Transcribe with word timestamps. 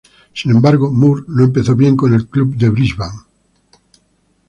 Sin 0.33 0.49
embargo, 0.49 0.91
Moore 0.91 1.25
no 1.27 1.43
empezó 1.43 1.75
bien 1.75 1.95
con 1.95 2.15
el 2.15 2.27
club 2.27 2.55
de 2.55 2.69
Brisbane. 2.69 3.19